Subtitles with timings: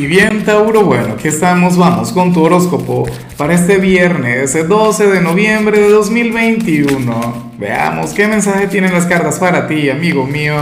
[0.00, 3.06] Y bien, Tauro, bueno, aquí estamos, vamos con tu horóscopo
[3.36, 7.52] para este viernes 12 de noviembre de 2021.
[7.58, 10.56] Veamos qué mensaje tienen las cartas para ti, amigo mío.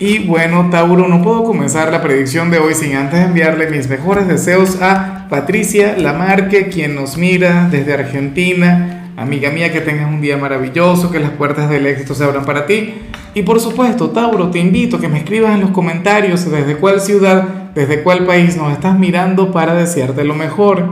[0.00, 4.26] Y bueno, Tauro, no puedo comenzar la predicción de hoy sin antes enviarle mis mejores
[4.26, 9.12] deseos a Patricia Lamarque, quien nos mira desde Argentina.
[9.16, 12.66] Amiga mía, que tengas un día maravilloso, que las puertas del éxito se abran para
[12.66, 12.94] ti.
[13.32, 17.00] Y por supuesto, Tauro, te invito a que me escribas en los comentarios desde cuál
[17.00, 20.82] ciudad desde cuál país nos estás mirando para desearte lo mejor.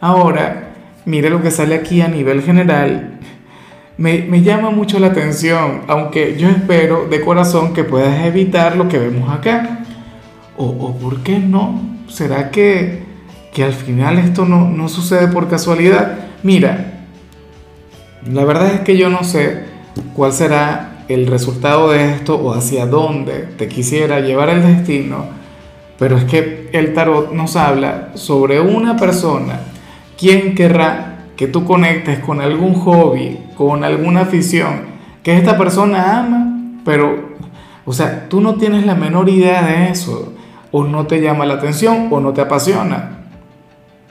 [0.00, 0.70] Ahora,
[1.04, 3.18] mire lo que sale aquí a nivel general.
[3.98, 8.98] Me, llama mucho la atención, aunque yo espero de corazón que puedas evitar lo que
[8.98, 9.80] vemos acá.
[10.56, 11.82] O, o ¿por qué no?
[12.08, 13.02] ¿Será que,
[13.52, 16.18] que al final esto no, no sucede por casualidad?
[16.44, 17.02] Mira,
[18.32, 19.64] la verdad es que yo no sé
[20.14, 25.39] cuál será el resultado de esto o hacia dónde te quisiera llevar el destino
[26.00, 29.60] pero es que el tarot nos habla sobre una persona,
[30.18, 34.80] quien querrá que tú conectes con algún hobby, con alguna afición,
[35.22, 37.36] que esta persona ama, pero,
[37.84, 40.32] o sea, tú no tienes la menor idea de eso,
[40.70, 43.18] o no te llama la atención, o no te apasiona.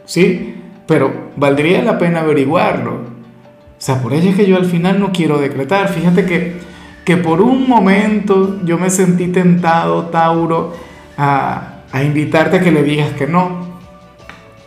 [0.06, 0.62] ¿Sí?
[0.86, 2.92] Pero valdría la pena averiguarlo.
[2.92, 5.90] O sea, por ello es que yo al final no quiero decretar.
[5.90, 6.58] Fíjate que,
[7.04, 10.74] que por un momento yo me sentí tentado, Tauro,
[11.18, 13.80] a, a invitarte a que le digas que no,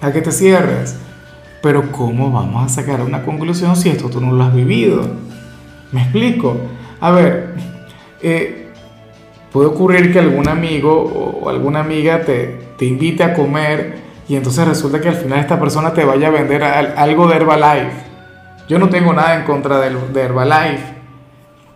[0.01, 0.99] a que te cierres.
[1.63, 5.09] Pero ¿cómo vamos a sacar una conclusión si esto tú no lo has vivido?
[5.93, 6.57] ¿Me explico?
[7.01, 7.55] A ver,
[8.21, 8.69] eh,
[9.53, 14.67] puede ocurrir que algún amigo o alguna amiga te, te invite a comer y entonces
[14.67, 17.93] resulta que al final esta persona te vaya a vender algo de Herbalife.
[18.69, 19.89] Yo no tengo nada en contra de,
[20.21, 20.95] Herbalife,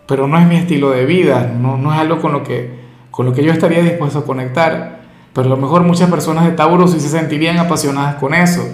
[0.07, 2.79] pero no es mi estilo de vida, no, no es algo con lo, que,
[3.11, 4.96] con lo que yo estaría dispuesto a conectar.
[5.37, 8.67] Pero a lo mejor muchas personas de Tauro sí se sentirían apasionadas con eso.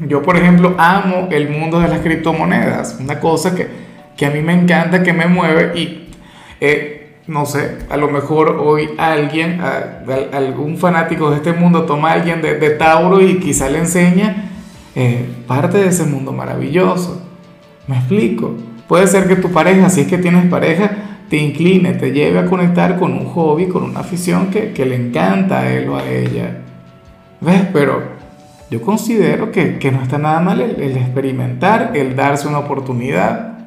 [0.00, 3.68] Yo, por ejemplo, amo el mundo de las criptomonedas, una cosa que,
[4.16, 6.08] que a mí me encanta, que me mueve y,
[6.60, 9.60] eh, no sé, a lo mejor hoy alguien,
[10.32, 14.50] algún fanático de este mundo toma a alguien de, Tauro y quizá le enseña
[14.96, 17.22] eh, parte de ese mundo maravilloso.
[17.86, 18.56] ¿Me explico?
[18.88, 22.46] Puede ser que tu pareja, si es que tienes pareja, te incline, te lleve a
[22.46, 26.08] conectar con un hobby, con una afición que, que le encanta a él o a
[26.08, 26.58] ella.
[27.40, 27.62] ¿Ves?
[27.72, 28.16] Pero
[28.70, 33.58] yo considero que, que no está nada mal el, experimentar, el darse una oportunidad,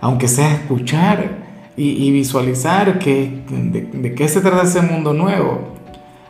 [0.00, 1.40] aunque sea escuchar
[1.76, 5.76] y, visualizar que, de, qué se trata ese mundo nuevo,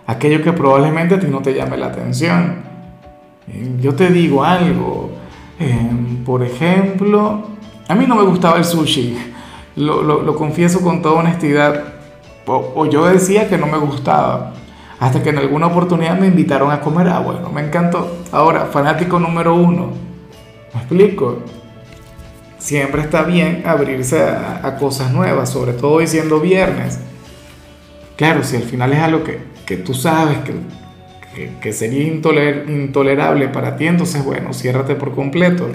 [0.06, 2.56] aquello que probablemente a ti no te llame la atención.
[3.48, 5.10] Eh, yo te digo algo,
[5.58, 5.90] eh,
[6.24, 7.48] por ejemplo,
[7.88, 9.16] a mí no me gustaba el sushi
[9.76, 11.84] lo, confieso con toda honestidad,
[12.46, 14.52] o, yo decía que no me gustaba,
[14.98, 18.18] hasta que en alguna oportunidad me invitaron a comer, ah, bueno, me encantó.
[18.32, 19.92] Ahora, fanático número uno,
[20.74, 21.38] ¿me explico?
[22.58, 26.98] Siempre está bien abrirse a, cosas nuevas, sobre todo hoy siendo viernes.
[28.16, 33.76] Claro, si al final es algo que, que tú sabes que, que, sería intolerable para
[33.76, 35.68] ti, entonces bueno, ciérrate por completo.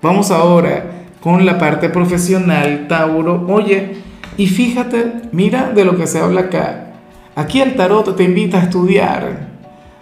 [0.00, 3.46] Vamos ahora con la parte profesional, Tauro.
[3.48, 3.96] Oye,
[4.36, 6.92] y fíjate, mira de lo que se habla acá.
[7.34, 9.48] Aquí el tarot te invita a estudiar.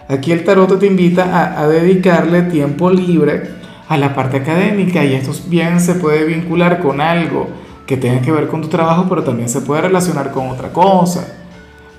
[0.08, 3.50] Aquí el tarot te invita a, dedicarle tiempo libre
[3.88, 7.48] a la parte académica y esto bien se puede vincular con algo
[7.86, 11.34] que tenga que ver con tu trabajo, pero también se puede relacionar con otra cosa.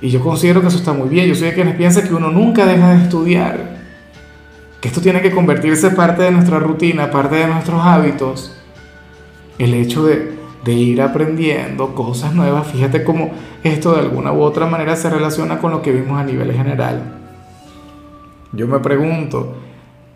[0.01, 1.27] Y yo considero que eso está muy bien.
[1.27, 3.77] Yo soy de quienes piensan que uno nunca deja de estudiar.
[4.81, 8.57] Que esto tiene que convertirse parte de nuestra rutina, parte de nuestros hábitos
[9.57, 10.33] el hecho de,
[10.65, 13.31] ir aprendiendo cosas nuevas, fíjate cómo
[13.63, 17.01] esto de alguna u otra manera se relaciona con lo que vimos a nivel general.
[18.53, 19.55] Yo me pregunto,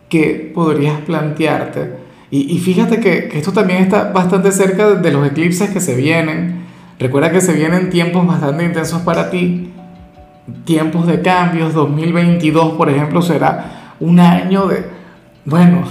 [0.10, 2.08] ¿qué podrías plantearte?
[2.30, 6.66] Y, fíjate que, esto también está bastante cerca de los eclipses que se vienen.
[7.00, 9.72] Recuerda que se vienen tiempos bastante intensos para ti,
[10.66, 11.74] tiempos de cambios.
[11.74, 14.86] 2022, por ejemplo, será un año de,
[15.46, 15.84] bueno,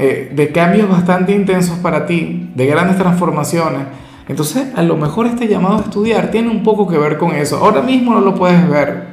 [0.00, 3.82] eh, de cambios bastante intensos para ti, de grandes transformaciones.
[4.28, 7.56] Entonces, a lo mejor este llamado a estudiar tiene un poco que ver con eso.
[7.56, 9.08] Ahora mismo no lo puedes ver.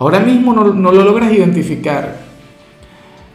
[0.00, 2.16] Ahora mismo no, no lo logras identificar.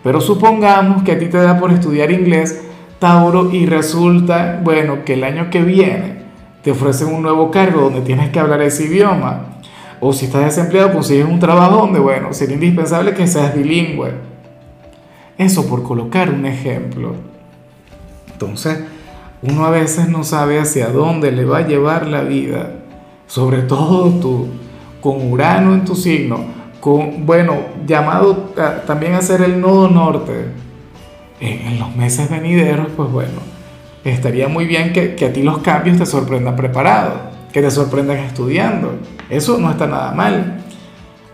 [0.03, 2.61] Pero supongamos que a ti te da por estudiar inglés,
[2.99, 6.23] Tauro, y resulta, bueno, que el año que viene
[6.61, 9.59] te ofrecen un nuevo cargo donde tienes que hablar ese idioma.
[10.01, 14.32] O si estás desempleado, consigues un trabajo donde, bueno, sería indispensable que seas bilingüe.
[15.37, 17.15] Eso por colocar un ejemplo.
[18.31, 18.79] Entonces,
[19.41, 22.71] uno a veces no sabe hacia dónde le va a llevar la vida,
[23.27, 24.47] sobre todo tu,
[25.01, 26.39] con Urano en tu signo,
[26.79, 28.51] con, bueno, llamado
[28.87, 30.45] también a ser el nodo norte,
[31.39, 33.39] en, los meses venideros, pues bueno,
[34.05, 37.15] estaría muy bien que, que a ti los cambios te sorprendan preparado,
[37.51, 38.93] que te sorprendan estudiando.
[39.29, 40.61] Eso no está nada mal.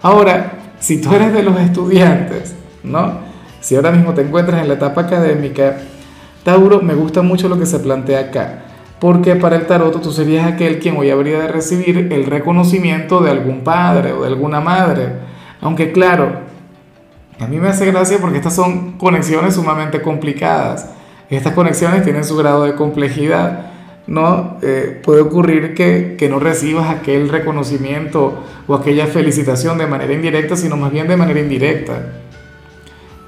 [0.02, 3.29] Ahora, si tú eres de los estudiantes, ¿no?
[3.62, 5.78] Si ahora mismo te encuentras en la etapa académica,
[6.44, 8.64] Tauro, me gusta mucho lo que se plantea acá,
[9.00, 13.32] porque para el tarot tú serías aquel quien hoy habría de recibir el reconocimiento de
[13.32, 15.10] algún padre o de alguna madre.
[15.62, 16.40] Aunque claro,
[17.40, 20.90] a mí me hace gracia porque estas son conexiones sumamente complicadas.
[21.30, 23.66] Estas conexiones tienen su grado de complejidad.
[24.08, 24.58] ¿no?
[24.64, 30.56] Eh, puede ocurrir que, que, no recibas aquel reconocimiento o aquella felicitación de manera indirecta,
[30.56, 32.08] sino más bien de manera indirecta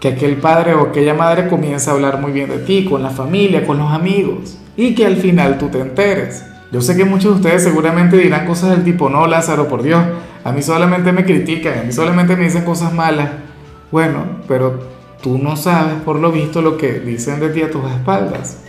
[0.01, 3.11] que aquel padre o aquella madre comienza a hablar muy bien de ti, con la
[3.11, 6.43] familia, con los amigos, y que al final tú te enteres.
[6.71, 10.03] Yo sé que muchos de ustedes seguramente dirán cosas del tipo, no, Lázaro, por Dios,
[10.43, 13.29] a mí solamente me critican, a mí solamente me dicen cosas malas.
[13.91, 14.79] Bueno, pero
[15.21, 18.63] tú no sabes por lo visto lo que dicen de ti a tus espaldas.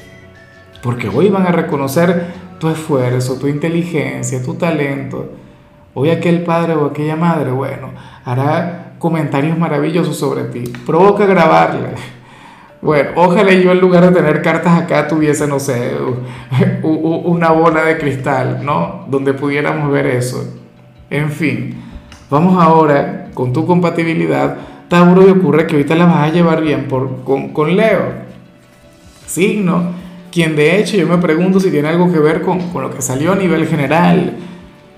[0.82, 2.26] Porque hoy van a reconocer
[2.58, 5.32] tu esfuerzo, tu inteligencia, tu talento.
[5.94, 7.90] Hoy aquel padre o aquella madre, bueno,
[8.24, 10.62] hará comentarios maravillosos sobre ti.
[10.86, 11.88] Provoca grabarle.
[12.80, 15.92] Bueno, ojalá yo en lugar de tener cartas acá tuviese, no sé,
[16.82, 19.04] una bola de cristal, ¿no?
[19.08, 20.44] Donde pudiéramos ver eso.
[21.10, 21.74] En fin,
[22.30, 24.56] vamos ahora con tu compatibilidad.
[24.88, 28.04] Tauro, y ocurre que ahorita la vas a llevar bien por, con, con Leo.
[29.26, 29.82] Signo,
[30.30, 33.02] quien de hecho yo me pregunto si tiene algo que ver con, con lo que
[33.02, 34.36] salió a nivel general.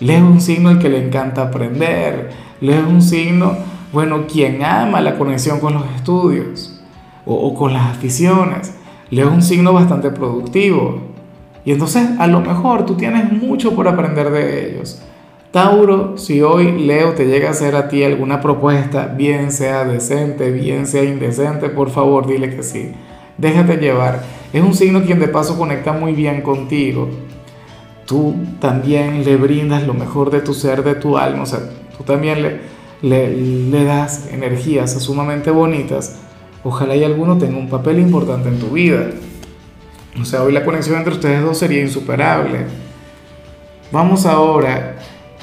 [0.00, 2.30] Leo es un signo al que le encanta aprender.
[2.60, 6.82] Leo es un signo bueno, quien ama la conexión con los estudios
[7.24, 8.74] o, con las aficiones,
[9.08, 10.98] Leo es un signo bastante productivo.
[11.64, 15.00] Y entonces a lo mejor tú tienes mucho por aprender de ellos.
[15.52, 20.50] Tauro, si hoy Leo te llega a hacer a ti alguna propuesta, bien sea decente,
[20.50, 22.90] bien sea indecente, por favor dile que sí.
[23.38, 24.22] Déjate llevar.
[24.52, 27.08] Es un signo quien de paso conecta muy bien contigo.
[28.04, 31.44] Tú también le brindas lo mejor de tu ser, de tu alma.
[31.44, 31.60] O sea,
[31.96, 32.60] tú también le,
[33.04, 36.16] le, das energías sumamente bonitas,
[36.62, 39.10] ojalá y alguno tenga un papel importante en tu vida.
[40.20, 42.60] O sea, hoy la conexión entre ustedes dos sería insuperable.
[43.92, 44.96] Vamos ahora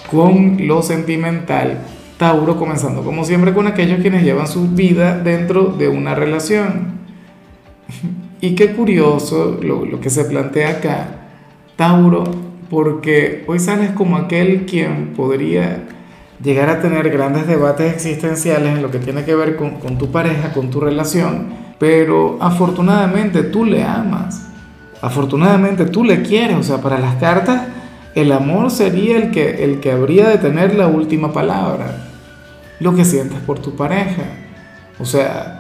[0.10, 1.82] con lo sentimental.
[2.18, 7.00] Tauro comenzando como siempre con aquellos quienes llevan su vida dentro de una relación.
[8.44, 11.28] Y qué curioso lo, lo que se plantea acá,
[11.76, 12.24] Tauro,
[12.72, 15.84] porque hoy sales como aquel quien podría
[16.44, 20.54] llegar a tener grandes debates existenciales en lo que tiene que ver con, tu pareja,
[20.54, 21.50] con tu relación,
[21.80, 24.48] pero afortunadamente tú le amas,
[25.02, 27.64] afortunadamente tú le quieres, o sea, para las cartas
[28.16, 32.10] el amor sería el que, el que habría de tener la última palabra,
[32.80, 34.24] lo que sientes por tu pareja,
[35.00, 35.60] o sea,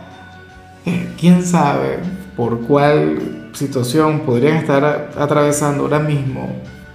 [0.86, 2.00] eh, quién sabe
[2.36, 6.50] por cuál situación podrían estar atravesando ahora mismo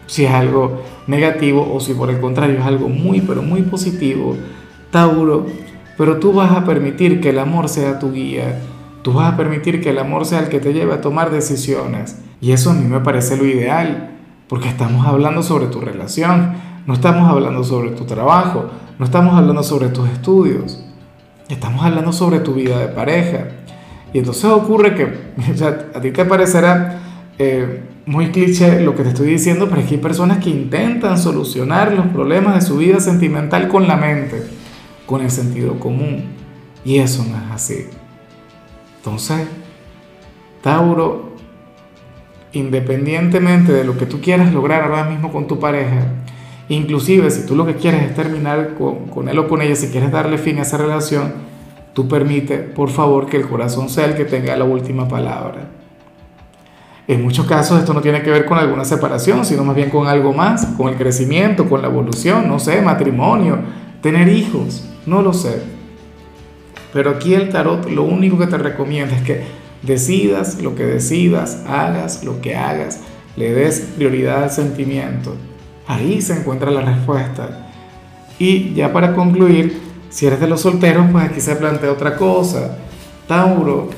[0.07, 4.37] si es algo negativo o si por el contrario es algo muy, pero muy positivo,
[4.91, 5.47] Tauro,
[5.99, 8.61] pero tú vas a permitir que el amor sea tu guía,
[9.03, 12.19] tú vas a permitir que el amor sea el que te lleve a tomar decisiones.
[12.41, 14.11] Y eso a mí me parece lo ideal,
[14.49, 16.55] porque estamos hablando sobre tu relación,
[16.87, 20.85] no estamos hablando sobre tu trabajo, no estamos hablando sobre tus estudios,
[21.49, 23.49] estamos hablando sobre tu vida de pareja.
[24.13, 27.01] Y entonces ocurre que a ti te parecerá...
[27.39, 31.19] Eh, muy cliché lo que te estoy diciendo, pero es que hay personas que intentan
[31.19, 34.45] solucionar los problemas de su vida sentimental con la mente,
[35.07, 36.25] con el sentido común.
[36.85, 37.87] Y eso no es así.
[38.99, 39.49] Entonces,
[40.63, 41.33] Tauro,
[42.53, 46.07] independientemente de lo que tú quieras lograr ahora mismo con tu pareja,
[46.69, 49.89] inclusive si tú lo que quieres es terminar con, con él o con ella, si
[49.89, 51.35] quieres darle fin a esa relación,
[51.93, 55.71] tú permite, por favor, que el corazón sea el que tenga la última palabra.
[57.09, 60.09] En muchos casos esto no tiene que ver con alguna separación, sino más bien con
[60.09, 63.59] algo más, con el crecimiento, con la evolución, no sé, matrimonio,
[64.03, 65.63] tener hijos, no lo sé.
[66.93, 69.45] Pero aquí el tarot lo único que te recomienda es que
[69.83, 73.01] decidas lo que decidas, hagas lo que hagas,
[73.37, 75.37] le des prioridad al sentimiento.
[75.87, 77.69] Ahí se encuentra la respuesta.
[78.41, 82.79] Y ya para concluir, si eres de los solteros, pues aquí se plantea otra cosa.
[83.29, 83.91] Tauro,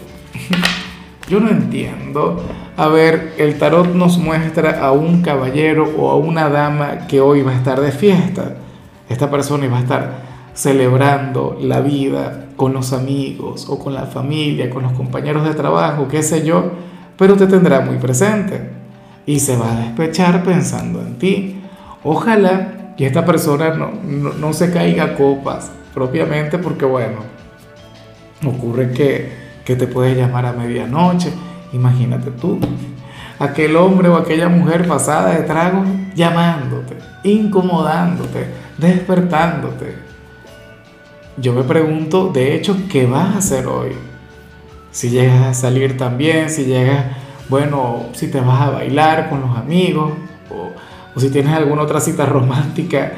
[1.30, 2.42] yo no entiendo
[2.78, 7.42] a ver, el tarot nos muestra a un caballero o a una dama que hoy
[7.42, 8.54] va a estar de fiesta.
[9.08, 10.12] Esta persona iba a estar
[10.54, 16.06] celebrando la vida con los amigos o con la familia, con los compañeros de trabajo,
[16.06, 16.70] qué sé yo,
[17.16, 18.70] pero te tendrá muy presente
[19.26, 21.60] y se va a despechar pensando en ti.
[22.04, 27.16] Ojalá y esta persona no, no, no se caiga a copas propiamente porque bueno,
[28.46, 29.32] ocurre que,
[29.64, 31.32] que te puede llamar a medianoche,
[31.72, 32.58] imagínate tú,
[33.38, 35.84] aquel hombre o aquella mujer pasada de trago
[36.14, 38.46] llamándote, incomodándote,
[38.76, 39.96] despertándote.
[41.36, 43.92] Yo me pregunto, de hecho, ¿qué vas a hacer hoy?
[44.90, 47.06] Si llegas a salir también, si llegas,
[47.48, 50.12] bueno, si te vas a bailar con los amigos,
[50.50, 50.70] o,
[51.14, 53.12] o si tienes alguna otra cita romántica,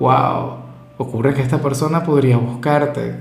[0.00, 0.56] wow,
[0.98, 3.14] ocurre que esta persona podría buscarte.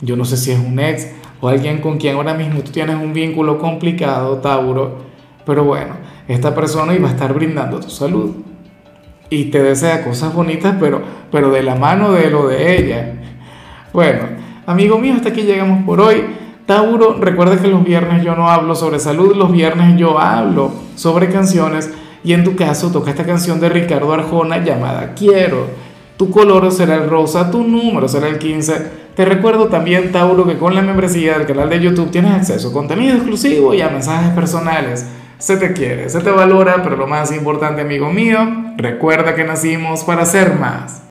[0.00, 1.08] Yo no sé si es un ex
[1.44, 4.96] o alguien con quien ahora mismo tú tienes un vínculo complicado, Tauro,
[5.44, 5.92] pero bueno,
[6.26, 8.36] esta persona iba a estar brindando tu salud
[9.28, 13.12] y te desea cosas bonitas, pero, pero de la mano de lo de ella.
[13.92, 14.20] Bueno,
[14.64, 16.24] amigo mío, hasta aquí llegamos por hoy.
[16.64, 21.28] Tauro, recuerda que los viernes yo no hablo sobre salud, los viernes yo hablo sobre
[21.28, 21.92] canciones
[22.24, 25.66] y en tu caso toca esta canción de Ricardo Arjona llamada Quiero.
[26.16, 29.04] Tu color será el rosa, tu número será el 15.
[29.16, 32.72] Te recuerdo también, Tauro, que con la membresía del canal de YouTube tienes acceso a
[32.72, 35.06] contenido exclusivo y a mensajes personales.
[35.38, 38.38] Se te quiere, se te valora, pero lo más importante, amigo mío,
[38.76, 41.02] recuerda que nacimos para ser más.